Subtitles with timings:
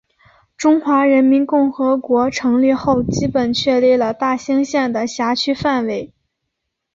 [0.57, 6.11] 中华人民共和国成立后基本确定了大兴县的辖区范围。